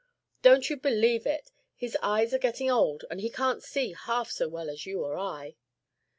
"Don't 0.41 0.67
you 0.67 0.77
believe 0.77 1.27
it: 1.27 1.51
his 1.75 1.95
eyes 2.01 2.33
are 2.33 2.39
getting 2.39 2.71
old 2.71 3.05
and 3.11 3.21
he 3.21 3.29
can't 3.29 3.61
see 3.61 3.93
half 3.93 4.31
so 4.31 4.49
well 4.49 4.67
as 4.67 4.83
you 4.87 5.03
or 5.03 5.15
I." 5.15 5.57